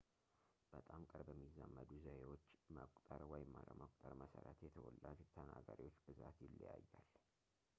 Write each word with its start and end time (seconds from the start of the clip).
በጣም 0.73 1.01
በቅርብ 1.09 1.27
የሚዛመዱ 1.31 1.89
ዘዬዎች 2.05 2.45
መቆጠር 2.77 3.21
ወይም 3.33 3.51
አለመቆጠር 3.59 4.13
መሠረት 4.23 4.59
የተወላጅ 4.67 5.21
ተናጋሪዎች 5.35 5.99
ብዛት 6.07 6.39
ይለያያል 6.45 6.89